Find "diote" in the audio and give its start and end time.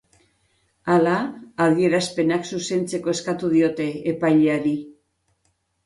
3.55-3.89